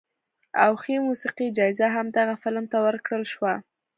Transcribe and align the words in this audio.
او 0.63 0.71
ښې 0.81 0.95
موسیقۍ 1.07 1.47
جایزه 1.57 1.87
هم 1.95 2.07
دغه 2.17 2.33
فلم 2.41 2.65
ته 2.71 2.77
ورکړل 2.85 3.23
شوه. 3.33 3.53